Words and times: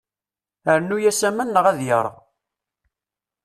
Rnu-as 0.77 1.21
aman 1.27 1.49
neɣ 1.51 1.65
ad 1.67 1.79
ireɣ. 1.89 2.15